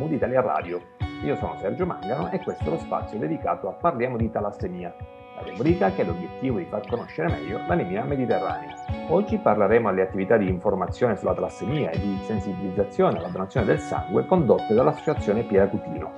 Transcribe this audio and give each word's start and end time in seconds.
Mood 0.00 0.12
Italia 0.12 0.40
Radio. 0.40 0.80
Io 1.24 1.36
sono 1.36 1.58
Sergio 1.58 1.84
Mangano 1.84 2.30
e 2.30 2.40
questo 2.40 2.64
è 2.64 2.70
lo 2.70 2.78
spazio 2.78 3.18
dedicato 3.18 3.68
a 3.68 3.72
Parliamo 3.72 4.16
di 4.16 4.30
talassemia, 4.30 4.94
la 5.36 5.50
rubrica 5.50 5.90
che 5.90 6.00
ha 6.00 6.04
l'obiettivo 6.06 6.56
di 6.56 6.64
far 6.64 6.86
conoscere 6.88 7.28
meglio 7.28 7.58
l'anemia 7.68 8.02
mediterranea. 8.04 8.76
Oggi 9.08 9.36
parleremo 9.36 9.90
alle 9.90 10.00
attività 10.00 10.38
di 10.38 10.48
informazione 10.48 11.16
sulla 11.16 11.34
talassemia 11.34 11.90
e 11.90 11.98
di 11.98 12.18
sensibilizzazione 12.24 13.18
alla 13.18 13.28
donazione 13.28 13.66
del 13.66 13.78
sangue 13.78 14.24
condotte 14.24 14.72
dall'Associazione 14.72 15.42
Piera 15.42 15.68
Cutino. 15.68 16.10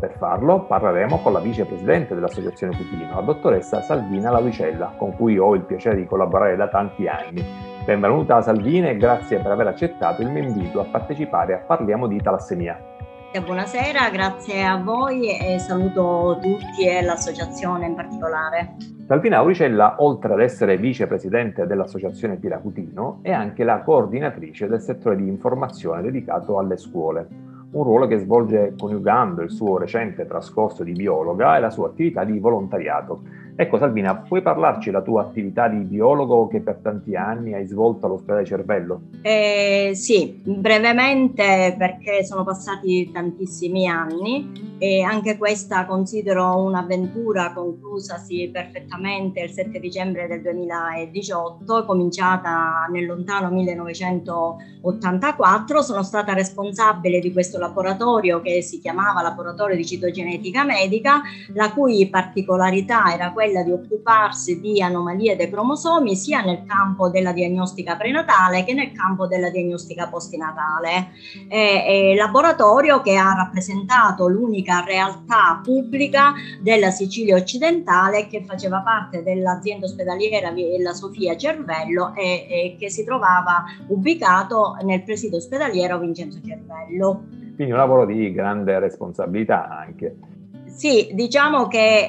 Per 0.00 0.16
farlo 0.16 0.64
parleremo 0.64 1.18
con 1.18 1.34
la 1.34 1.40
vicepresidente 1.40 2.14
dell'Associazione 2.14 2.74
Cutino, 2.74 3.16
la 3.16 3.20
dottoressa 3.20 3.82
Salvina 3.82 4.30
Lauricella, 4.30 4.94
con 4.96 5.14
cui 5.14 5.36
ho 5.36 5.54
il 5.54 5.64
piacere 5.64 5.96
di 5.96 6.06
collaborare 6.06 6.56
da 6.56 6.68
tanti 6.68 7.06
anni 7.06 7.70
Benvenuta 7.84 8.40
Salvini 8.40 8.90
e 8.90 8.96
grazie 8.96 9.40
per 9.40 9.50
aver 9.50 9.66
accettato 9.66 10.22
il 10.22 10.30
mio 10.30 10.42
invito 10.42 10.80
a 10.80 10.84
partecipare 10.84 11.54
a 11.54 11.58
Parliamo 11.58 12.06
di 12.06 12.20
talassemia. 12.22 12.89
Buonasera, 13.38 14.10
grazie 14.10 14.64
a 14.64 14.76
voi 14.76 15.38
e 15.38 15.60
saluto 15.60 16.36
tutti 16.42 16.84
e 16.84 17.00
l'associazione 17.00 17.86
in 17.86 17.94
particolare. 17.94 18.74
Salvina 19.06 19.36
Auricella, 19.38 19.94
oltre 19.98 20.32
ad 20.32 20.40
essere 20.40 20.76
vicepresidente 20.76 21.64
dell'Associazione 21.64 22.36
Piracutino, 22.36 23.20
è 23.22 23.30
anche 23.30 23.62
la 23.62 23.82
coordinatrice 23.82 24.66
del 24.66 24.80
settore 24.80 25.14
di 25.14 25.28
informazione 25.28 26.02
dedicato 26.02 26.58
alle 26.58 26.76
scuole, 26.76 27.28
un 27.70 27.84
ruolo 27.84 28.08
che 28.08 28.18
svolge 28.18 28.74
coniugando 28.76 29.42
il 29.42 29.50
suo 29.52 29.78
recente 29.78 30.26
trascorso 30.26 30.82
di 30.82 30.92
biologa 30.92 31.56
e 31.56 31.60
la 31.60 31.70
sua 31.70 31.86
attività 31.86 32.24
di 32.24 32.36
volontariato 32.40 33.22
Ecco 33.56 33.78
Salvina, 33.78 34.14
puoi 34.16 34.40
parlarci 34.40 34.90
della 34.90 35.02
tua 35.02 35.22
attività 35.22 35.66
di 35.68 35.78
biologo 35.78 36.46
che 36.48 36.60
per 36.60 36.78
tanti 36.82 37.16
anni 37.16 37.52
hai 37.52 37.66
svolto 37.66 38.06
all'ospedale 38.06 38.46
Cervello? 38.46 39.02
Eh, 39.20 39.90
sì, 39.94 40.40
brevemente 40.42 41.74
perché 41.76 42.24
sono 42.24 42.44
passati 42.44 43.10
tantissimi 43.12 43.86
anni 43.86 44.78
e 44.78 45.02
anche 45.02 45.36
questa 45.36 45.84
considero 45.84 46.56
un'avventura 46.56 47.52
conclusasi 47.52 48.48
perfettamente 48.50 49.40
il 49.40 49.50
7 49.50 49.78
dicembre 49.78 50.26
del 50.26 50.40
2018, 50.40 51.84
cominciata 51.84 52.86
nel 52.90 53.04
lontano 53.04 53.50
1984. 53.50 55.82
Sono 55.82 56.02
stata 56.02 56.32
responsabile 56.32 57.20
di 57.20 57.30
questo 57.30 57.58
laboratorio 57.58 58.40
che 58.40 58.62
si 58.62 58.80
chiamava 58.80 59.20
Laboratorio 59.20 59.76
di 59.76 59.84
Citogenetica 59.84 60.64
Medica, 60.64 61.20
la 61.52 61.70
cui 61.72 62.08
particolarità 62.08 63.12
era 63.12 63.32
quella 63.32 63.39
quella 63.40 63.62
di 63.62 63.72
occuparsi 63.72 64.60
di 64.60 64.82
anomalie 64.82 65.34
dei 65.34 65.48
cromosomi 65.48 66.14
sia 66.14 66.42
nel 66.42 66.62
campo 66.66 67.08
della 67.08 67.32
diagnostica 67.32 67.96
prenatale 67.96 68.64
che 68.64 68.74
nel 68.74 68.92
campo 68.92 69.26
della 69.26 69.48
diagnostica 69.48 70.08
postinatale. 70.08 71.12
È, 71.48 71.84
è 71.86 72.14
laboratorio 72.16 73.00
che 73.00 73.16
ha 73.16 73.32
rappresentato 73.34 74.28
l'unica 74.28 74.84
realtà 74.86 75.58
pubblica 75.64 76.34
della 76.60 76.90
Sicilia 76.90 77.34
occidentale 77.34 78.26
che 78.26 78.44
faceva 78.44 78.82
parte 78.82 79.22
dell'azienda 79.22 79.86
ospedaliera 79.86 80.50
Villa 80.50 80.92
Sofia 80.92 81.34
Cervello 81.34 82.12
e, 82.14 82.46
e 82.46 82.76
che 82.78 82.90
si 82.90 83.04
trovava 83.04 83.64
ubicato 83.86 84.76
nel 84.82 85.02
presidio 85.02 85.38
ospedaliero 85.38 85.98
Vincenzo 85.98 86.40
Cervello. 86.44 87.22
Quindi 87.54 87.72
un 87.72 87.78
lavoro 87.78 88.04
di 88.04 88.32
grande 88.32 88.78
responsabilità 88.78 89.66
anche. 89.66 90.28
Sì, 90.72 91.10
diciamo 91.12 91.66
che 91.66 92.08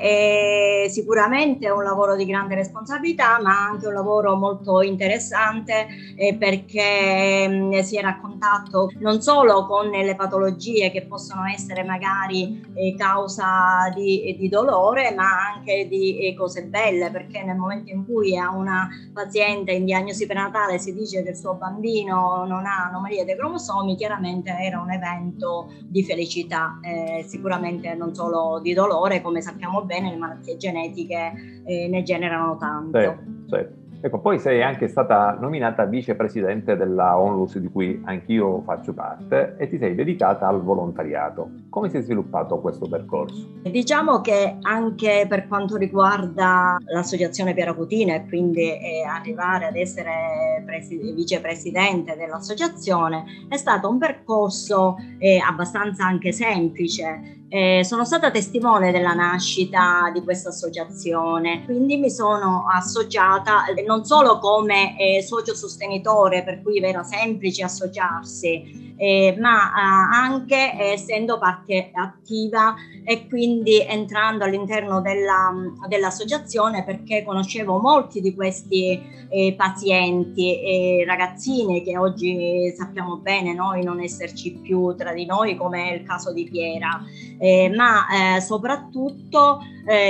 è 0.85 0.89
sicuramente 0.89 1.69
un 1.69 1.83
lavoro 1.83 2.15
di 2.15 2.25
grande 2.25 2.55
responsabilità, 2.55 3.39
ma 3.41 3.67
anche 3.67 3.87
un 3.87 3.93
lavoro 3.93 4.35
molto 4.35 4.81
interessante 4.81 5.87
eh, 6.15 6.35
perché 6.35 7.47
mm, 7.49 7.79
si 7.79 7.97
è 7.97 8.01
raccontato 8.01 8.91
non 8.99 9.21
solo 9.21 9.65
con 9.65 9.89
le 9.89 10.15
patologie 10.15 10.89
che 10.89 11.01
possono 11.01 11.45
essere 11.45 11.83
magari 11.83 12.63
eh, 12.73 12.95
causa 12.95 13.91
di, 13.93 14.35
di, 14.39 14.47
dolore, 14.47 15.13
ma 15.13 15.53
anche 15.53 15.87
di 15.89 16.27
eh, 16.27 16.35
cose 16.35 16.63
belle, 16.63 17.09
perché 17.11 17.43
nel 17.43 17.57
momento 17.57 17.91
in 17.91 18.05
cui 18.05 18.37
a 18.37 18.51
una 18.51 18.87
paziente 19.11 19.71
in 19.73 19.85
diagnosi 19.85 20.25
prenatale 20.25 20.77
si 20.77 20.93
dice 20.93 21.23
che 21.23 21.31
il 21.31 21.35
suo 21.35 21.55
bambino 21.55 22.45
non 22.47 22.65
ha 22.65 22.87
anomalie 22.87 23.25
dei 23.25 23.35
cromosomi, 23.35 23.97
chiaramente 23.97 24.51
era 24.51 24.79
un 24.79 24.91
evento 24.91 25.73
di 25.81 26.03
felicità, 26.03 26.79
eh, 26.81 27.25
sicuramente 27.27 27.93
non 27.95 28.13
solo 28.15 28.50
di 28.59 28.73
dolore, 28.73 29.21
come 29.21 29.41
sappiamo 29.41 29.83
bene 29.83 30.09
le 30.09 30.17
malattie 30.17 30.57
genetiche 30.57 31.31
eh, 31.65 31.87
ne 31.87 32.03
generano 32.03 32.57
tanto. 32.57 32.99
Sì, 33.47 33.55
sì. 33.55 33.79
Ecco, 34.03 34.17
poi 34.17 34.39
sei 34.39 34.63
anche 34.63 34.87
stata 34.87 35.37
nominata 35.39 35.85
vicepresidente 35.85 36.75
della 36.75 37.19
ONLUS 37.19 37.59
di 37.59 37.67
cui 37.67 38.01
anch'io 38.05 38.63
faccio 38.63 38.93
parte 38.93 39.53
e 39.57 39.67
ti 39.67 39.77
sei 39.77 39.93
dedicata 39.93 40.47
al 40.47 40.63
volontariato. 40.63 41.51
Come 41.71 41.89
si 41.89 41.95
è 41.95 42.01
sviluppato 42.01 42.59
questo 42.59 42.85
percorso? 42.89 43.47
Diciamo 43.61 44.19
che 44.19 44.57
anche 44.59 45.25
per 45.29 45.47
quanto 45.47 45.77
riguarda 45.77 46.75
l'associazione 46.83 47.53
Piera 47.53 47.73
Cutina 47.73 48.13
e 48.13 48.27
quindi 48.27 48.77
eh, 48.77 49.03
arrivare 49.07 49.67
ad 49.67 49.77
essere 49.77 50.61
presi- 50.65 50.97
vicepresidente 51.13 52.17
dell'associazione 52.17 53.23
è 53.47 53.55
stato 53.55 53.87
un 53.87 53.99
percorso 53.99 54.97
eh, 55.17 55.37
abbastanza 55.37 56.05
anche 56.05 56.33
semplice 56.33 57.39
eh, 57.53 57.83
sono 57.83 58.05
stata 58.05 58.31
testimone 58.31 58.93
della 58.93 59.13
nascita 59.13 60.09
di 60.13 60.23
questa 60.23 60.49
associazione, 60.49 61.65
quindi 61.65 61.97
mi 61.97 62.09
sono 62.09 62.65
associata 62.73 63.65
non 63.85 64.05
solo 64.05 64.39
come 64.39 64.97
eh, 64.97 65.21
socio 65.21 65.53
sostenitore, 65.53 66.45
per 66.45 66.61
cui 66.61 66.77
era 66.77 67.03
semplice 67.03 67.65
associarsi, 67.65 68.90
eh, 69.01 69.35
ma 69.39 69.69
eh, 69.69 70.15
anche 70.15 70.75
essendo 70.77 71.39
parte 71.39 71.89
attiva 71.91 72.75
e 73.03 73.27
quindi 73.27 73.83
entrando 73.83 74.43
all'interno 74.43 75.01
della, 75.01 75.51
dell'associazione 75.87 76.83
perché 76.83 77.23
conoscevo 77.23 77.79
molti 77.79 78.21
di 78.21 78.35
questi 78.35 79.01
eh, 79.27 79.55
pazienti 79.57 80.61
e 80.61 81.03
ragazzine 81.03 81.81
che 81.81 81.97
oggi 81.97 82.71
sappiamo 82.77 83.17
bene 83.17 83.55
noi 83.55 83.83
non 83.83 83.99
esserci 83.99 84.59
più 84.61 84.93
tra 84.95 85.13
di 85.13 85.25
noi 85.25 85.55
come 85.55 85.89
è 85.89 85.93
il 85.95 86.03
caso 86.03 86.31
di 86.31 86.47
Piera. 86.47 87.03
Eh, 87.39 87.71
ma 87.75 88.39
soprattutto 88.39 89.61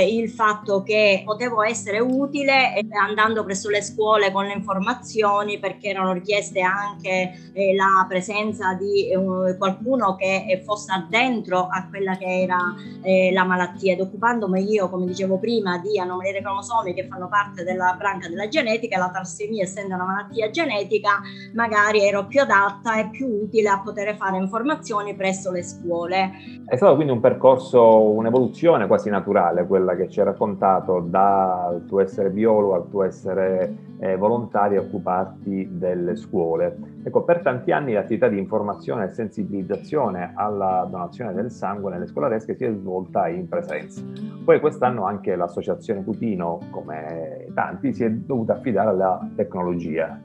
il 0.06 0.28
fatto 0.28 0.82
che 0.82 1.22
potevo 1.24 1.62
essere 1.62 1.98
utile 1.98 2.78
andando 2.90 3.42
presso 3.42 3.70
le 3.70 3.80
scuole 3.80 4.30
con 4.30 4.44
le 4.44 4.52
informazioni 4.52 5.58
perché 5.58 5.88
erano 5.88 6.12
richieste 6.12 6.60
anche 6.60 7.32
la 7.74 8.04
presenza 8.06 8.74
di 8.74 8.81
eh, 9.10 9.56
qualcuno 9.56 10.16
che 10.16 10.62
fosse 10.64 10.92
addentro 10.92 11.68
a 11.70 11.86
quella 11.88 12.16
che 12.16 12.42
era 12.42 12.58
la 13.32 13.44
malattia 13.44 13.92
ed 13.92 14.00
occupandomi 14.00 14.70
io, 14.70 14.88
come 14.88 15.06
dicevo 15.06 15.38
prima, 15.38 15.78
di 15.78 15.98
anomalie 15.98 16.32
dei 16.32 16.42
cromosomi 16.42 16.94
che 16.94 17.06
fanno 17.06 17.28
parte 17.28 17.64
della 17.64 17.94
branca 17.98 18.28
della 18.28 18.48
genetica, 18.48 18.98
la 18.98 19.10
talassemia 19.10 19.62
essendo 19.62 19.94
una 19.94 20.04
malattia 20.04 20.50
genetica, 20.50 21.20
magari 21.54 22.06
ero 22.06 22.26
più 22.26 22.40
adatta 22.40 22.98
e 22.98 23.08
più 23.10 23.26
utile 23.26 23.68
a 23.68 23.80
poter 23.82 24.14
fare 24.16 24.36
informazioni 24.36 25.14
presso 25.14 25.50
le 25.50 25.62
scuole. 25.62 26.30
È 26.66 26.76
stato 26.76 26.94
quindi 26.94 27.12
un 27.12 27.20
percorso, 27.20 28.02
un'evoluzione 28.02 28.86
quasi 28.86 29.10
naturale, 29.10 29.66
quella 29.66 29.96
che 29.96 30.08
ci 30.08 30.20
hai 30.20 30.26
raccontato 30.26 31.00
dal 31.00 31.84
tuo 31.86 32.00
essere 32.00 32.30
biologo 32.30 32.74
al 32.74 32.88
tuo 32.88 33.02
essere 33.02 33.90
eh, 33.98 34.16
volontario 34.16 34.80
e 34.80 34.84
occuparti 34.84 35.68
delle 35.72 36.16
scuole. 36.16 36.76
Ecco, 37.04 37.22
per 37.22 37.40
tanti 37.40 37.72
anni 37.72 37.92
l'attività 37.92 38.28
di 38.28 38.38
informazione 38.38 38.70
e 39.04 39.08
sensibilizzazione 39.10 40.32
alla 40.34 40.86
donazione 40.90 41.32
del 41.32 41.50
sangue 41.50 41.90
nelle 41.90 42.06
scolaresche 42.06 42.54
si 42.54 42.64
è 42.64 42.72
svolta 42.72 43.28
in 43.28 43.48
presenza. 43.48 44.02
Poi 44.44 44.60
quest'anno 44.60 45.04
anche 45.04 45.36
l'associazione 45.36 46.00
Putino, 46.00 46.60
come 46.70 47.46
tanti, 47.54 47.92
si 47.92 48.04
è 48.04 48.10
dovuta 48.10 48.54
affidare 48.54 48.90
alla 48.90 49.28
tecnologia 49.34 50.20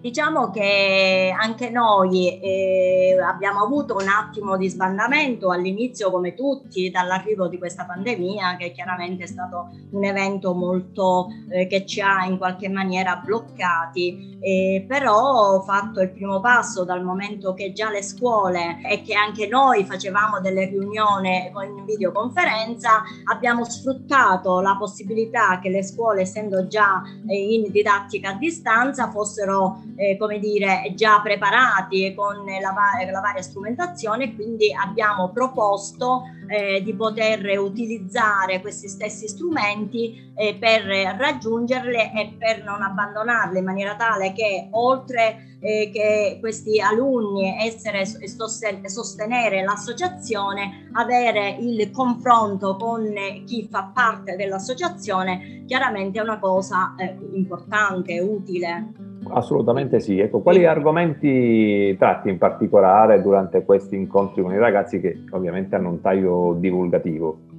Diciamo 0.00 0.50
che 0.50 1.30
anche 1.38 1.68
noi 1.68 2.40
eh, 2.40 3.18
abbiamo 3.22 3.62
avuto 3.62 3.96
un 3.96 4.08
attimo 4.08 4.56
di 4.56 4.66
sbandamento 4.66 5.50
all'inizio 5.50 6.10
come 6.10 6.32
tutti 6.32 6.88
dall'arrivo 6.88 7.48
di 7.48 7.58
questa 7.58 7.84
pandemia 7.84 8.56
che 8.56 8.72
chiaramente 8.72 9.24
è 9.24 9.26
stato 9.26 9.68
un 9.90 10.02
evento 10.02 10.54
molto 10.54 11.28
eh, 11.50 11.66
che 11.66 11.84
ci 11.84 12.00
ha 12.00 12.24
in 12.24 12.38
qualche 12.38 12.70
maniera 12.70 13.16
bloccati, 13.22 14.38
eh, 14.40 14.86
però 14.88 15.60
fatto 15.60 16.00
il 16.00 16.10
primo 16.12 16.40
passo 16.40 16.84
dal 16.84 17.04
momento 17.04 17.52
che 17.52 17.74
già 17.74 17.90
le 17.90 18.02
scuole 18.02 18.78
e 18.82 19.02
che 19.02 19.12
anche 19.12 19.48
noi 19.48 19.84
facevamo 19.84 20.40
delle 20.40 20.64
riunioni 20.64 21.52
in 21.76 21.84
videoconferenza 21.84 23.02
abbiamo 23.30 23.64
sfruttato 23.66 24.60
la 24.60 24.76
possibilità 24.78 25.58
che 25.58 25.68
le 25.68 25.82
scuole 25.82 26.22
essendo 26.22 26.66
già 26.66 27.02
eh, 27.28 27.54
in 27.54 27.70
didattica 27.70 28.30
a 28.30 28.34
distanza 28.38 29.10
fossero 29.10 29.88
eh, 30.00 30.16
come 30.16 30.38
dire, 30.38 30.94
già 30.94 31.20
preparati 31.20 32.14
con 32.14 32.36
la, 32.46 32.72
la 33.10 33.20
varia 33.20 33.42
strumentazione, 33.42 34.34
quindi 34.34 34.72
abbiamo 34.72 35.28
proposto 35.28 36.22
eh, 36.48 36.82
di 36.82 36.94
poter 36.94 37.58
utilizzare 37.58 38.62
questi 38.62 38.88
stessi 38.88 39.28
strumenti 39.28 40.32
eh, 40.34 40.56
per 40.58 40.84
raggiungerle 41.18 42.12
e 42.14 42.34
per 42.38 42.64
non 42.64 42.80
abbandonarle 42.80 43.58
in 43.58 43.64
maniera 43.64 43.94
tale 43.94 44.32
che 44.32 44.68
oltre 44.70 45.58
eh, 45.60 45.90
che 45.92 46.38
questi 46.40 46.80
alunni 46.80 47.62
essere 47.62 48.00
e 48.00 48.88
sostenere 48.88 49.62
l'associazione, 49.62 50.88
avere 50.94 51.58
il 51.60 51.90
confronto 51.90 52.76
con 52.76 53.12
chi 53.44 53.68
fa 53.70 53.90
parte 53.92 54.34
dell'associazione, 54.34 55.64
chiaramente 55.66 56.18
è 56.18 56.22
una 56.22 56.38
cosa 56.38 56.94
eh, 56.96 57.18
importante, 57.34 58.18
utile. 58.18 59.09
Assolutamente 59.28 60.00
sì. 60.00 60.18
Ecco, 60.18 60.40
quali 60.40 60.64
argomenti 60.64 61.94
tratti 61.98 62.30
in 62.30 62.38
particolare 62.38 63.20
durante 63.20 63.64
questi 63.64 63.94
incontri 63.96 64.42
con 64.42 64.52
i 64.52 64.58
ragazzi 64.58 65.00
che 65.00 65.24
ovviamente 65.30 65.76
hanno 65.76 65.90
un 65.90 66.00
taglio 66.00 66.56
divulgativo? 66.58 67.49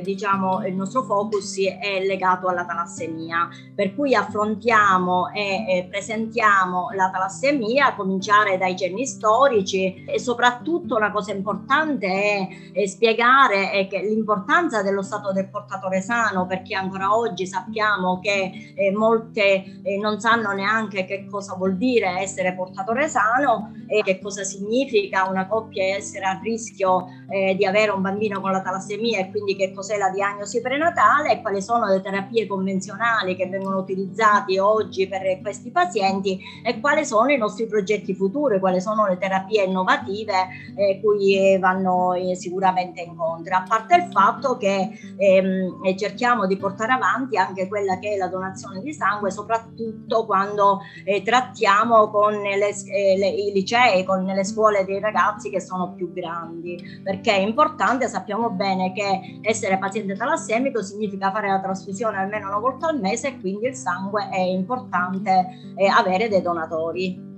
Diciamo, 0.00 0.66
il 0.66 0.74
nostro 0.74 1.02
focus 1.02 1.60
è 1.60 2.04
legato 2.04 2.48
alla 2.48 2.64
talassemia, 2.64 3.48
per 3.74 3.94
cui 3.94 4.14
affrontiamo 4.14 5.30
e, 5.30 5.86
presentiamo 5.88 6.88
la 6.94 7.10
talassemia, 7.10 7.86
a 7.86 7.94
cominciare 7.94 8.58
dai 8.58 8.76
cenni 8.76 9.06
storici 9.06 10.04
e 10.04 10.18
soprattutto 10.18 10.96
una 10.96 11.10
cosa 11.10 11.32
importante 11.32 12.06
è, 12.72 12.86
spiegare 12.86 13.88
l'importanza 14.02 14.82
dello 14.82 15.02
stato 15.02 15.32
del 15.32 15.48
portatore 15.48 16.00
sano, 16.00 16.46
perché 16.46 16.74
ancora 16.74 17.16
oggi 17.16 17.46
sappiamo 17.46 18.20
che 18.20 18.72
eh, 18.74 18.92
molte 18.92 19.80
eh, 19.82 19.98
non 19.98 20.20
sanno 20.20 20.52
neanche 20.52 21.04
che 21.04 21.26
cosa 21.30 21.54
vuol 21.54 21.76
dire 21.76 22.20
essere 22.20 22.54
portatore 22.54 23.08
sano 23.08 23.72
e 23.86 24.02
che 24.02 24.20
cosa 24.20 24.42
significa 24.44 25.28
una 25.28 25.46
coppia 25.46 25.96
essere 25.96 26.24
a 26.24 26.40
rischio 26.42 27.06
eh, 27.28 27.54
di 27.54 27.64
avere 27.64 27.90
un 27.90 28.00
bambino 28.00 28.40
con 28.40 28.50
la 28.50 28.62
talassemia 28.62 29.18
e 29.18 29.30
quindi 29.30 29.56
che 29.56 29.72
cosa 29.72 29.81
cos'è 29.82 29.98
la 29.98 30.10
diagnosi 30.10 30.60
prenatale 30.60 31.32
e 31.32 31.40
quali 31.42 31.60
sono 31.60 31.86
le 31.86 32.00
terapie 32.00 32.46
convenzionali 32.46 33.34
che 33.34 33.48
vengono 33.48 33.78
utilizzate 33.78 34.60
oggi 34.60 35.08
per 35.08 35.40
questi 35.42 35.72
pazienti 35.72 36.40
e 36.64 36.78
quali 36.78 37.04
sono 37.04 37.32
i 37.32 37.36
nostri 37.36 37.66
progetti 37.66 38.14
futuri, 38.14 38.60
quali 38.60 38.80
sono 38.80 39.08
le 39.08 39.18
terapie 39.18 39.64
innovative 39.64 40.34
eh, 40.76 41.00
cui 41.02 41.58
vanno 41.58 42.14
eh, 42.14 42.36
sicuramente 42.36 43.00
incontro. 43.00 43.56
A 43.56 43.64
parte 43.66 43.96
il 43.96 44.08
fatto 44.12 44.56
che 44.56 44.90
ehm, 45.16 45.96
cerchiamo 45.96 46.46
di 46.46 46.56
portare 46.56 46.92
avanti 46.92 47.36
anche 47.36 47.66
quella 47.66 47.98
che 47.98 48.12
è 48.12 48.16
la 48.16 48.28
donazione 48.28 48.80
di 48.82 48.94
sangue, 48.94 49.32
soprattutto 49.32 50.24
quando 50.26 50.80
eh, 51.04 51.22
trattiamo 51.22 52.08
con 52.08 52.34
le, 52.34 52.68
eh, 52.68 53.18
le, 53.18 53.28
i 53.28 53.52
licei, 53.52 54.04
con 54.04 54.22
le 54.22 54.44
scuole 54.44 54.84
dei 54.84 55.00
ragazzi 55.00 55.50
che 55.50 55.60
sono 55.60 55.92
più 55.92 56.12
grandi, 56.12 57.00
perché 57.02 57.32
è 57.32 57.40
importante, 57.40 58.06
sappiamo 58.06 58.50
bene 58.50 58.92
che 58.92 59.40
essere 59.42 59.71
essere 59.72 59.78
paziente 59.78 60.14
talassemico 60.14 60.82
significa 60.82 61.30
fare 61.30 61.48
la 61.48 61.60
trasfusione 61.60 62.16
almeno 62.16 62.48
una 62.48 62.58
volta 62.58 62.88
al 62.88 63.00
mese 63.00 63.28
e 63.28 63.40
quindi 63.40 63.66
il 63.66 63.74
sangue 63.74 64.28
è 64.30 64.40
importante 64.40 65.46
eh, 65.76 65.86
avere 65.86 66.28
dei 66.28 66.42
donatori. 66.42 67.30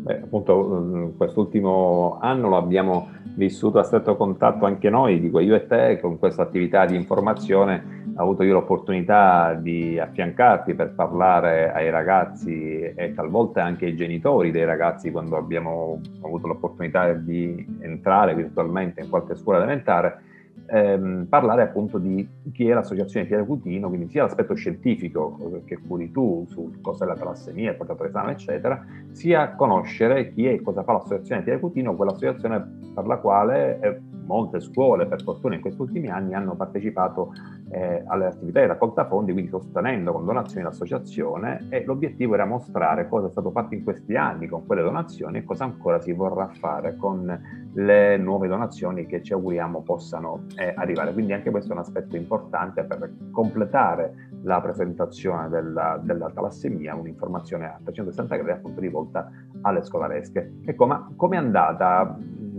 Beh, 0.00 0.20
appunto 0.22 0.62
mm, 0.62 1.16
quest'ultimo 1.16 2.18
anno 2.20 2.48
lo 2.48 2.56
abbiamo 2.56 3.10
vissuto 3.34 3.78
a 3.78 3.82
stretto 3.82 4.16
contatto 4.16 4.64
anche 4.66 4.90
noi, 4.90 5.20
dico 5.20 5.40
io 5.40 5.54
e 5.54 5.66
te, 5.66 5.98
con 6.00 6.18
questa 6.18 6.42
attività 6.42 6.86
di 6.86 6.96
informazione 6.96 7.98
ho 8.16 8.22
avuto 8.22 8.42
io 8.42 8.54
l'opportunità 8.54 9.54
di 9.54 9.98
affiancarti 9.98 10.74
per 10.74 10.94
parlare 10.94 11.72
ai 11.72 11.90
ragazzi 11.90 12.80
e 12.80 13.12
talvolta 13.14 13.62
anche 13.62 13.86
ai 13.86 13.96
genitori 13.96 14.50
dei 14.50 14.64
ragazzi 14.64 15.10
quando 15.10 15.36
abbiamo 15.36 16.00
avuto 16.22 16.46
l'opportunità 16.48 17.12
di 17.12 17.64
entrare 17.80 18.34
virtualmente 18.34 19.00
in 19.00 19.08
qualche 19.08 19.36
scuola 19.36 19.58
elementare 19.58 20.28
ehm, 20.70 21.26
parlare 21.28 21.62
appunto 21.62 21.98
di 21.98 22.26
chi 22.52 22.68
è 22.68 22.74
l'associazione 22.74 23.26
Piero 23.26 23.44
Cutino, 23.44 23.88
quindi 23.88 24.08
sia 24.08 24.22
l'aspetto 24.22 24.54
scientifico 24.54 25.62
che 25.64 25.78
curi 25.78 26.10
tu 26.10 26.46
su 26.48 26.72
cos'è 26.80 27.04
la 27.04 27.16
talassemia, 27.16 27.70
il 27.70 27.76
portatore 27.76 28.10
sano, 28.10 28.30
eccetera, 28.30 28.84
sia 29.12 29.54
conoscere 29.54 30.32
chi 30.32 30.46
è 30.46 30.52
e 30.52 30.62
cosa 30.62 30.82
fa 30.82 30.92
l'associazione 30.92 31.42
Piero 31.42 31.60
Cutino, 31.60 31.96
quell'associazione 31.96 32.78
per 32.94 33.06
la 33.06 33.16
quale 33.18 33.78
eh, 33.80 34.00
molte 34.30 34.60
scuole, 34.60 35.06
per 35.06 35.22
fortuna 35.22 35.56
in 35.56 35.60
questi 35.60 35.80
ultimi 35.80 36.08
anni, 36.08 36.34
hanno 36.34 36.54
partecipato 36.54 37.32
eh, 37.70 38.04
alle 38.06 38.26
attività 38.26 38.60
di 38.60 38.66
raccolta 38.66 39.04
fondi, 39.06 39.32
quindi 39.32 39.50
sostenendo 39.50 40.12
con 40.12 40.24
donazioni 40.24 40.62
l'associazione 40.62 41.66
e 41.68 41.84
l'obiettivo 41.84 42.34
era 42.34 42.44
mostrare 42.44 43.08
cosa 43.08 43.26
è 43.26 43.30
stato 43.30 43.50
fatto 43.50 43.74
in 43.74 43.82
questi 43.82 44.14
anni 44.14 44.46
con 44.46 44.64
quelle 44.66 44.82
donazioni 44.82 45.38
e 45.38 45.44
cosa 45.44 45.64
ancora 45.64 46.00
si 46.00 46.12
vorrà 46.12 46.46
fare 46.48 46.96
con 46.96 47.68
le 47.72 48.16
nuove 48.18 48.46
donazioni 48.46 49.06
che 49.06 49.20
ci 49.22 49.32
auguriamo 49.32 49.82
possano 49.82 50.44
eh, 50.56 50.72
arrivare. 50.76 51.12
Quindi 51.12 51.32
anche 51.32 51.50
questo 51.50 51.70
è 51.70 51.72
un 51.74 51.80
aspetto 51.80 52.16
importante 52.16 52.84
per 52.84 53.12
completare 53.32 54.28
la 54.42 54.60
presentazione 54.60 55.48
della, 55.48 56.00
della 56.02 56.30
talassemia, 56.30 56.94
un'informazione 56.94 57.66
a 57.66 57.80
360 57.82 58.36
gradi 58.36 58.50
appunto 58.50 58.80
rivolta 58.80 59.28
alle 59.62 59.82
scolaresche. 59.82 60.60
Ecco, 60.64 60.86
ma 60.86 61.10
com'è 61.16 61.36
andata 61.36 62.16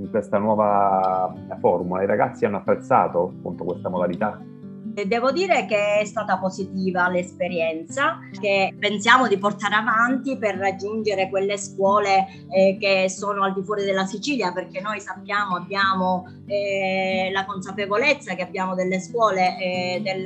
questa 0.09 0.37
nuova 0.37 1.33
formula? 1.59 2.03
I 2.03 2.07
ragazzi 2.07 2.45
hanno 2.45 2.57
apprezzato 2.57 3.33
appunto 3.37 3.63
questa 3.63 3.89
modalità? 3.89 4.39
Devo 4.93 5.31
dire 5.31 5.65
che 5.67 5.99
è 5.99 6.05
stata 6.05 6.37
positiva 6.37 7.07
l'esperienza 7.07 8.19
che 8.39 8.75
pensiamo 8.77 9.27
di 9.27 9.37
portare 9.37 9.75
avanti 9.75 10.37
per 10.37 10.57
raggiungere 10.57 11.29
quelle 11.29 11.57
scuole 11.57 12.25
eh, 12.49 12.77
che 12.77 13.09
sono 13.09 13.43
al 13.43 13.53
di 13.53 13.63
fuori 13.63 13.85
della 13.85 14.05
Sicilia 14.05 14.51
perché 14.51 14.81
noi 14.81 14.99
sappiamo, 14.99 15.55
abbiamo 15.55 16.25
eh, 16.45 17.29
la 17.31 17.45
consapevolezza 17.45 18.35
che 18.35 18.41
abbiamo 18.41 18.75
delle 18.75 18.99
scuole 18.99 19.57
eh, 19.57 20.01
del, 20.03 20.25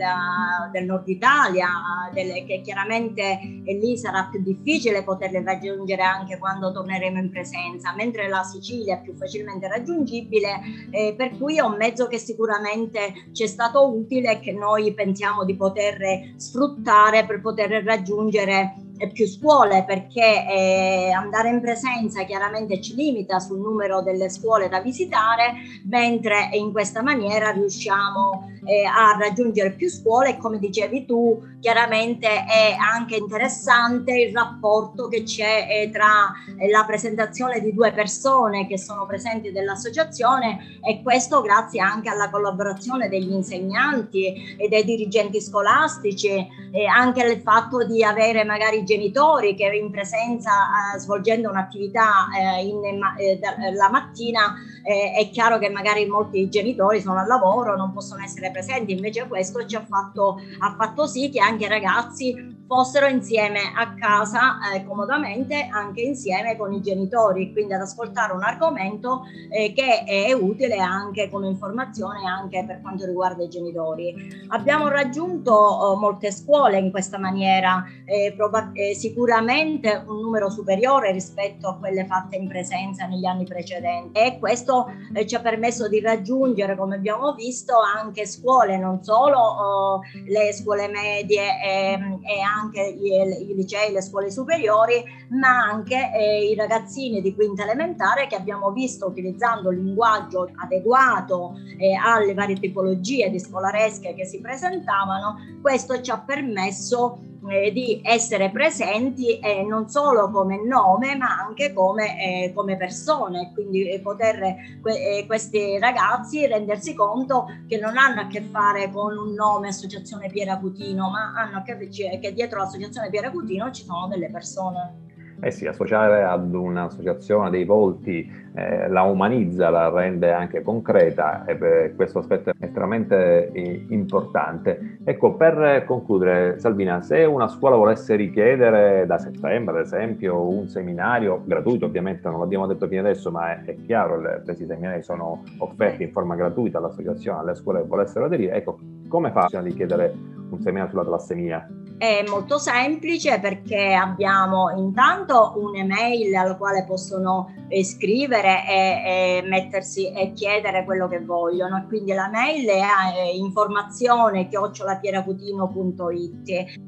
del, 0.72 0.86
nord 0.86 1.08
Italia 1.10 1.68
delle, 2.12 2.44
che 2.46 2.62
chiaramente 2.62 3.40
lì 3.66 3.96
sarà 3.98 4.28
più 4.32 4.42
difficile 4.42 5.04
poterle 5.04 5.44
raggiungere 5.44 6.02
anche 6.02 6.40
quando 6.40 6.72
torneremo 6.72 7.20
in 7.20 7.30
presenza, 7.30 7.94
mentre 7.96 8.28
la 8.28 8.42
Sicilia 8.42 8.96
è 8.96 9.02
più 9.02 9.14
facilmente 9.14 9.68
raggiungibile 9.68 10.62
eh, 10.90 11.14
per 11.16 11.38
cui 11.38 11.58
è 11.58 11.62
un 11.62 11.76
mezzo 11.76 12.08
che 12.08 12.18
sicuramente 12.18 13.30
ci 13.32 13.44
è 13.44 13.48
stato 13.48 13.88
utile 13.88 14.40
che 14.40 14.54
noi 14.56 14.94
pensiamo 14.94 15.44
di 15.44 15.56
poter 15.56 16.34
sfruttare 16.38 17.26
per 17.26 17.42
poter 17.42 17.84
raggiungere 17.84 18.85
più 19.12 19.28
scuole 19.28 19.84
perché 19.86 20.46
eh, 20.48 21.12
andare 21.12 21.50
in 21.50 21.60
presenza 21.60 22.24
chiaramente 22.24 22.82
ci 22.82 22.96
limita 22.96 23.40
sul 23.40 23.60
numero 23.60 24.02
delle 24.02 24.30
scuole 24.30 24.70
da 24.70 24.80
visitare, 24.80 25.54
mentre 25.86 26.50
in 26.54 26.72
questa 26.72 27.02
maniera 27.02 27.52
riusciamo 27.52 28.54
eh, 28.66 28.86
a 28.86 29.18
raggiungere 29.20 29.72
più 29.72 29.90
scuole 29.90 30.30
e 30.30 30.38
come 30.38 30.60
dicevi 30.60 31.06
tu, 31.06 31.42
chiaramente 31.60 32.28
è 32.28 32.76
anche 32.80 33.18
interessante 33.18 34.14
il 34.14 34.34
rapporto 34.34 35.08
che 35.08 35.24
c'è 35.24 35.68
eh, 35.70 35.90
tra 35.92 36.32
eh, 36.58 36.70
la 36.70 36.84
presentazione 36.86 37.60
di 37.60 37.74
due 37.74 37.92
persone 37.92 38.68
che 38.68 38.78
sono 38.78 39.06
presenti 39.06 39.52
dell'associazione 39.52 40.80
e 40.82 41.02
questo 41.04 41.42
grazie 41.42 41.82
anche 41.82 42.10
alla 42.10 42.30
collaborazizione 42.30 43.10
degli 43.10 43.32
insegnanti 43.32 44.56
e 44.58 44.68
dei 44.68 44.84
dirigenti 44.84 45.42
scolastici 45.42 46.48
e 46.72 46.86
anche 46.86 47.24
il 47.24 47.42
fatto 47.42 47.86
di 47.86 48.04
avere 48.04 48.44
magari 48.44 48.84
genitori 48.86 49.56
che 49.56 49.66
in 49.66 49.92
presenza 49.92 50.52
eh, 50.96 51.00
svolgendo 51.00 51.50
un'attività 51.50 52.28
eh, 52.38 52.66
in, 52.66 52.82
eh, 53.18 53.40
la 53.74 53.90
mattina 53.90 54.56
eh, 54.86 55.14
è 55.14 55.30
chiaro 55.30 55.58
che 55.58 55.70
magari 55.70 56.06
molti 56.06 56.48
genitori 56.50 57.02
sono 57.02 57.20
al 57.20 57.28
lavoro, 57.28 57.76
non 57.76 57.92
possono 57.92 58.24
essere 58.24 58.52
presenti, 58.52 58.94
invece 58.94 59.28
questo 59.28 59.66
ci 59.66 59.76
ha 59.76 59.86
fatto, 59.86 60.38
ha 60.60 60.76
fatto 60.78 61.08
sì 61.08 61.30
che 61.30 61.40
anche 61.40 61.66
i 61.66 61.70
ragazzi 61.70 62.54
fossero 62.68 63.08
insieme 63.08 63.60
a 63.76 63.94
casa 63.94 64.74
eh, 64.74 64.84
comodamente 64.86 65.68
anche 65.72 66.02
insieme 66.02 66.58
con 66.58 66.74
i 66.74 66.82
genitori, 66.82 67.52
quindi 67.52 67.74
ad 67.74 67.82
ascoltare 67.82 68.34
un 68.34 68.44
argomento 68.44 69.24
eh, 69.50 69.74
che 69.74 70.04
è 70.04 70.32
utile 70.34 70.78
anche 70.78 71.30
come 71.30 71.48
informazione 71.48 72.28
anche 72.28 72.64
per 72.66 72.82
quanto 72.82 73.06
riguarda 73.06 73.44
i 73.44 73.50
genitori. 73.50 74.46
Abbiamo 74.50 74.88
raggiunto 74.88 75.52
oh, 75.52 75.96
molte 75.98 76.32
scuole 76.32 76.78
in 76.78 76.92
questa 76.92 77.18
maniera, 77.18 77.84
eh, 78.06 78.34
probabilmente 78.36 78.90
eh, 78.90 78.94
sicuramente 78.94 80.04
un 80.08 80.22
numero 80.22 80.50
superiore 80.50 81.12
rispetto 81.12 81.68
a 81.68 81.78
quelle 81.78 82.06
fatte 82.06 82.36
in 82.36 82.48
presenza 82.48 83.06
negli 83.06 83.26
anni 83.26 83.46
precedenti 83.46 84.20
e 84.20 84.38
questo 84.40 84.75
eh, 85.14 85.26
ci 85.26 85.36
ha 85.36 85.40
permesso 85.40 85.88
di 85.88 86.00
raggiungere, 86.00 86.76
come 86.76 86.96
abbiamo 86.96 87.34
visto, 87.34 87.74
anche 87.80 88.26
scuole, 88.26 88.78
non 88.78 89.04
solo 89.04 89.38
oh, 89.38 90.02
le 90.26 90.54
scuole 90.54 90.88
medie 90.88 91.44
e, 91.62 91.92
ehm, 91.94 92.20
e 92.24 92.42
anche 92.42 92.82
i, 92.82 93.50
i, 93.50 93.56
licei, 93.56 93.92
le 93.92 94.02
scuole 94.02 94.32
superiori, 94.32 95.04
ma 95.30 95.64
anche 95.64 96.12
eh, 96.14 96.50
i 96.50 96.56
ragazzini 96.56 97.22
di 97.22 97.34
quinta 97.34 97.64
elementare 97.64 98.28
che 98.28 98.36
abbiamo 98.36 98.72
visto 98.72 99.08
utilizzando 99.08 99.72
il 99.72 99.84
linguaggio 99.84 100.50
adeguato 100.56 101.54
eh, 101.78 101.94
alle 101.94 102.34
varie 102.34 102.56
tipologie 102.56 103.30
di 103.30 103.40
scolaresche 103.40 104.14
che 104.14 104.26
si 104.26 104.40
presentavano. 104.42 105.38
Questo 105.62 106.02
ci 106.02 106.12
ha 106.12 106.20
permesso 106.20 107.20
eh, 107.50 107.72
di 107.72 108.02
essere 108.04 108.50
presenti 108.50 109.40
eh, 109.40 109.64
non 109.64 109.90
solo 109.90 110.30
come 110.30 110.64
nome 110.64 111.16
ma 111.16 111.38
anche 111.38 111.74
come, 111.74 112.46
eh, 112.46 112.54
come 112.54 112.78
persone, 112.78 113.52
quindi 113.54 113.90
eh, 113.90 114.00
poter 114.00 114.56
que- 114.82 115.20
eh, 115.20 115.26
questi 115.26 115.78
ragazzi 115.80 116.46
rendersi 116.48 116.94
conto 116.94 117.48
che 117.68 117.78
non 117.78 117.98
hanno 117.98 118.22
a 118.22 118.28
che 118.28 118.42
fare 118.42 118.92
con 118.92 119.18
un 119.18 119.34
nome 119.34 119.70
Associazione 119.70 120.30
Piera 120.30 120.58
Cutino, 120.58 121.10
ma 121.10 121.34
hanno 121.36 121.58
a 121.58 121.62
che, 121.64 121.78
che 122.20 122.34
dietro 122.34 122.60
l'Associazione 122.60 123.10
Piera 123.10 123.32
Cutino 123.32 123.72
ci 123.72 123.84
sono 123.84 124.08
delle 124.08 124.30
persone. 124.30 125.05
Eh 125.42 125.52
sì, 125.52 125.68
associare 125.68 126.24
ad 126.24 126.54
un'associazione 126.54 127.50
dei 127.50 127.66
volti 127.66 128.32
eh, 128.56 128.88
la 128.88 129.02
umanizza, 129.02 129.70
la 129.70 129.90
rende 129.90 130.32
anche 130.32 130.62
concreta 130.62 131.44
e 131.46 131.56
per 131.56 131.96
questo 131.96 132.20
aspetto 132.20 132.52
è 132.52 132.54
estremamente 132.58 133.52
eh, 133.52 133.86
importante. 133.90 135.00
Ecco, 135.04 135.36
per 135.36 135.84
concludere, 135.86 136.58
Salvina, 136.60 137.02
se 137.02 137.26
una 137.26 137.48
scuola 137.48 137.76
volesse 137.76 138.16
richiedere 138.16 139.06
da 139.06 139.18
settembre, 139.18 139.80
ad 139.80 139.86
esempio, 139.86 140.48
un 140.48 140.68
seminario 140.68 141.42
gratuito, 141.46 141.86
ovviamente 141.86 142.30
non 142.30 142.40
l'abbiamo 142.40 142.66
detto 142.66 142.88
fino 142.88 143.02
adesso, 143.02 143.30
ma 143.30 143.52
è, 143.52 143.66
è 143.66 143.76
chiaro, 143.82 144.20
le, 144.20 144.42
questi 144.44 144.66
seminari 144.66 145.04
sono 145.04 145.44
offerti 145.60 146.04
in 146.04 146.12
forma 146.12 146.36
gratuita 146.36 146.78
all'associazione, 146.78 147.40
alle 147.40 147.56
scuole 147.56 147.82
che 147.82 147.88
volessero 147.88 148.26
aderire, 148.26 148.56
ecco, 148.56 148.80
come 149.10 149.32
fa 149.32 149.50
a 149.52 149.60
richiedere 149.60 150.14
un 150.50 150.60
seminario 150.62 150.90
sulla 150.90 151.04
talassemia? 151.04 151.68
È 151.98 152.26
molto 152.28 152.58
semplice 152.58 153.40
perché 153.40 153.94
abbiamo 153.94 154.70
intanto 154.76 155.54
un'email 155.56 156.36
alla 156.36 156.58
quale 156.58 156.84
possono 156.86 157.54
iscrivere 157.70 158.68
e, 158.68 159.02
e 159.06 159.42
mettersi 159.48 160.12
e 160.12 160.34
chiedere 160.34 160.84
quello 160.84 161.08
che 161.08 161.22
vogliono. 161.22 161.86
Quindi 161.88 162.12
la 162.12 162.30
mail 162.30 162.68
è 162.68 163.32
informazione 163.34 164.50
chiocciolapieracutino.it. 164.50 166.84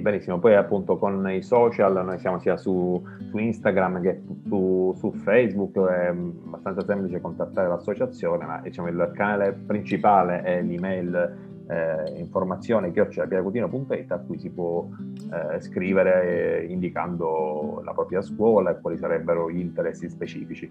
Benissimo, 0.00 0.38
poi 0.38 0.54
appunto 0.54 0.96
con 0.96 1.28
i 1.30 1.42
social, 1.42 2.04
noi 2.04 2.18
siamo 2.18 2.38
sia 2.38 2.56
su, 2.56 3.02
su 3.30 3.36
Instagram 3.36 4.00
che 4.00 4.22
su, 4.46 4.94
su, 4.96 5.12
Facebook, 5.12 5.76
è 5.88 6.06
abbastanza 6.08 6.84
semplice 6.84 7.20
contattare 7.20 7.68
l'associazione, 7.68 8.46
ma 8.46 8.60
diciamo, 8.60 8.88
il 8.88 9.10
canale 9.14 9.52
principale 9.52 10.42
è 10.42 10.62
l'email 10.62 11.47
eh, 11.68 12.18
informazione 12.18 12.92
chiocciolapiacutino.it 12.92 14.10
a 14.12 14.18
cui 14.18 14.38
si 14.38 14.50
può 14.50 14.88
eh, 15.32 15.60
scrivere 15.60 16.62
eh, 16.62 16.72
indicando 16.72 17.82
la 17.84 17.92
propria 17.92 18.22
scuola 18.22 18.70
e 18.70 18.80
quali 18.80 18.96
sarebbero 18.96 19.50
gli 19.50 19.58
interessi 19.58 20.08
specifici. 20.08 20.70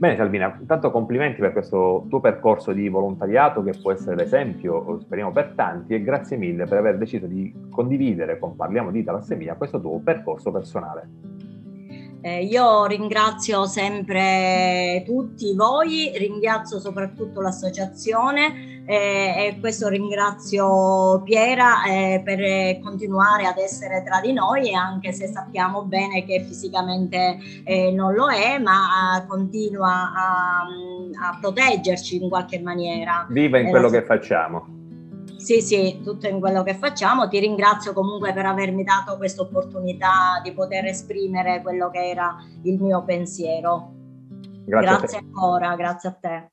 Bene 0.00 0.16
Salvina, 0.16 0.56
intanto 0.58 0.90
complimenti 0.90 1.40
per 1.40 1.52
questo 1.52 2.06
tuo 2.08 2.20
percorso 2.20 2.72
di 2.72 2.88
volontariato 2.88 3.62
che 3.62 3.74
può 3.80 3.92
essere 3.92 4.16
l'esempio, 4.16 4.98
speriamo, 5.00 5.30
per 5.30 5.52
tanti 5.54 5.94
e 5.94 6.02
grazie 6.02 6.36
mille 6.36 6.64
per 6.64 6.78
aver 6.78 6.96
deciso 6.96 7.26
di 7.26 7.54
condividere 7.70 8.38
con 8.38 8.56
Parliamo 8.56 8.90
di 8.90 9.04
Talassemia 9.04 9.56
questo 9.56 9.80
tuo 9.80 9.98
percorso 9.98 10.50
personale. 10.50 11.08
Eh, 12.22 12.44
io 12.44 12.84
ringrazio 12.84 13.64
sempre 13.64 15.02
tutti 15.06 15.54
voi, 15.54 16.12
ringrazio 16.18 16.78
soprattutto 16.78 17.40
l'associazione 17.40 18.79
e 18.90 19.56
questo 19.60 19.86
ringrazio 19.86 21.22
Piera 21.22 21.84
eh, 21.84 22.22
per 22.24 22.80
continuare 22.82 23.46
ad 23.46 23.58
essere 23.58 24.02
tra 24.02 24.20
di 24.20 24.32
noi 24.32 24.74
anche 24.74 25.12
se 25.12 25.28
sappiamo 25.28 25.84
bene 25.84 26.24
che 26.24 26.42
fisicamente 26.44 27.38
eh, 27.62 27.92
non 27.92 28.14
lo 28.14 28.30
è 28.30 28.58
ma 28.58 29.24
continua 29.28 30.12
a, 30.12 30.66
a, 31.28 31.38
proteggerci 31.40 32.20
in 32.20 32.28
qualche 32.28 32.58
maniera. 32.60 33.26
Viva 33.28 33.58
in 33.58 33.68
quello 33.68 33.88
che 33.88 34.02
facciamo. 34.02 34.78
Sì, 35.36 35.60
sì, 35.62 36.00
tutto 36.02 36.26
in 36.26 36.40
quello 36.40 36.64
che 36.64 36.74
facciamo. 36.74 37.28
Ti 37.28 37.38
ringrazio 37.38 37.92
comunque 37.92 38.32
per 38.32 38.46
avermi 38.46 38.82
dato 38.82 39.16
questa 39.16 39.42
opportunità 39.42 40.40
di 40.42 40.52
poter 40.52 40.86
esprimere 40.86 41.62
quello 41.62 41.90
che 41.90 42.10
era 42.10 42.36
il 42.64 42.80
mio 42.80 43.04
pensiero. 43.04 43.92
Grazie, 44.64 44.88
grazie 44.88 45.18
ancora, 45.18 45.76
grazie 45.76 46.08
a 46.08 46.12
te. 46.12 46.50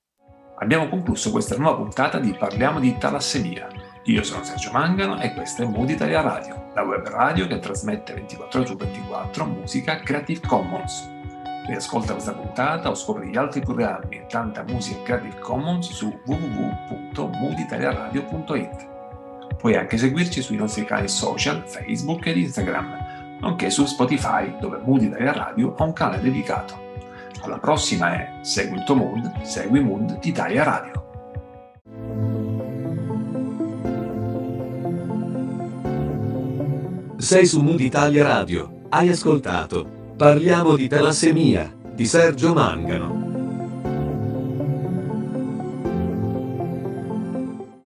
Abbiamo 0.59 0.89
concluso 0.89 1.31
questa 1.31 1.55
nuova 1.55 1.77
puntata 1.77 2.19
di 2.19 2.33
Parliamo 2.33 2.79
di 2.79 2.97
talassemia. 2.97 3.67
Io 4.03 4.23
sono 4.23 4.43
Sergio 4.43 4.71
Mangano 4.71 5.19
e 5.19 5.33
questa 5.33 5.63
è 5.63 5.67
Mood 5.67 5.89
Italia 5.89 6.21
Radio, 6.21 6.69
la 6.73 6.83
web 6.83 7.07
radio 7.07 7.47
che 7.47 7.59
trasmette 7.59 8.13
24 8.13 8.59
ore 8.59 8.67
su 8.67 8.75
24 8.75 9.45
musica 9.45 9.97
Creative 9.97 10.47
Commons 10.47 11.15
Riascolta 11.67 12.13
questa 12.13 12.31
puntata 12.31 12.89
o 12.89 12.95
scopri 12.95 13.27
gli 13.27 13.35
altri 13.35 13.59
programmi 13.59 14.19
e 14.19 14.25
tanta 14.27 14.63
musica 14.63 15.03
Creative 15.03 15.37
Commons 15.39 15.91
su 15.91 16.17
www.mooditaliaradio.it. 16.25 18.87
Puoi 19.57 19.75
anche 19.75 19.97
seguirci 19.97 20.41
sui 20.41 20.55
nostri 20.55 20.85
canali 20.85 21.09
social, 21.09 21.67
Facebook 21.67 22.25
ed 22.25 22.37
Instagram, 22.37 23.39
nonché 23.41 23.69
su 23.69 23.85
Spotify, 23.85 24.55
dove 24.61 24.77
Mood 24.77 25.01
Italia 25.01 25.33
Radio 25.33 25.75
ha 25.75 25.83
un 25.83 25.91
canale 25.91 26.21
dedicato. 26.21 26.86
Alla 27.41 27.59
prossima 27.59 28.13
è 28.13 28.39
Segui 28.41 28.77
il 28.77 28.83
tuo 28.83 28.95
mood, 28.95 29.41
segui 29.41 29.79
Mood 29.79 30.19
Italia 30.23 30.63
Radio. 30.63 31.05
Sei 37.17 37.45
su 37.45 37.61
Mood 37.61 37.79
Italia 37.79 38.23
Radio. 38.23 38.85
Hai 38.89 39.09
ascoltato 39.09 40.13
Parliamo 40.15 40.75
di 40.75 40.87
talassemia 40.87 41.71
di 41.93 42.05
Sergio 42.05 42.53
Mangano. 42.53 43.26